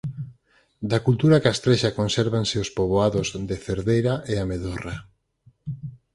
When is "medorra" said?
4.51-4.95